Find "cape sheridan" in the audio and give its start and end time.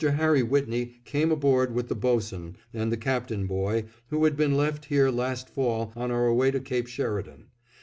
6.59-7.49